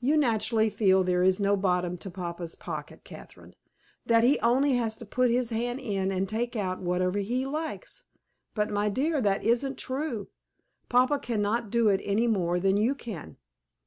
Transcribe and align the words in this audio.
"You 0.00 0.18
naturally 0.18 0.68
feel 0.68 0.98
that 0.98 1.06
there 1.06 1.22
is 1.22 1.40
no 1.40 1.56
bottom 1.56 1.96
to 1.96 2.10
papa's 2.10 2.56
pocket, 2.56 3.04
Catherine; 3.04 3.54
that 4.04 4.22
he 4.22 4.32
has 4.32 4.38
only 4.42 4.78
to 4.78 5.06
put 5.06 5.30
his 5.30 5.48
hand 5.48 5.80
in 5.80 6.12
and 6.12 6.28
take 6.28 6.56
out 6.56 6.82
what 6.82 7.00
he 7.16 7.46
likes; 7.46 8.04
but, 8.54 8.68
my 8.68 8.90
dear, 8.90 9.18
that 9.22 9.42
isn't 9.42 9.78
true. 9.78 10.28
Papa 10.90 11.18
cannot 11.18 11.70
do 11.70 11.88
it 11.88 12.02
any 12.04 12.26
more 12.26 12.60
than 12.60 12.76
you 12.76 12.94
can." 12.94 13.38